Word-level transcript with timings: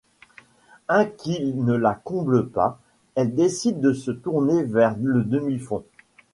Un 0.89 1.05
qui 1.05 1.53
ne 1.53 1.73
la 1.75 1.93
comble 1.93 2.49
pas, 2.49 2.79
elle 3.13 3.35
décide 3.35 3.79
de 3.81 3.93
se 3.93 4.09
tourner 4.09 4.63
vers 4.63 4.95
le 4.99 5.23
demi-fond. 5.23 5.83